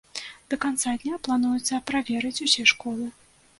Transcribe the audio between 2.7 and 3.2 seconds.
школы.